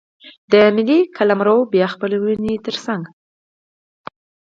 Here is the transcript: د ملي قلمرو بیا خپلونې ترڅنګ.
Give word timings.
د 0.51 0.53
ملي 0.75 0.99
قلمرو 1.17 1.57
بیا 1.73 1.87
خپلونې 1.93 2.53
ترڅنګ. 2.65 3.03